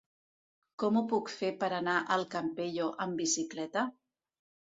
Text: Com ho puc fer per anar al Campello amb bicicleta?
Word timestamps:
Com 0.83 0.95
ho 0.95 1.03
puc 1.11 1.29
fer 1.41 1.51
per 1.63 1.69
anar 1.81 1.99
al 2.17 2.25
Campello 2.33 2.89
amb 3.07 3.21
bicicleta? 3.25 3.87